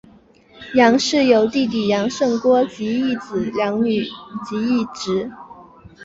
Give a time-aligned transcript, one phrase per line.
[0.73, 4.03] 杨氏有弟弟杨圣敦及一子两女
[4.43, 5.31] 及一侄。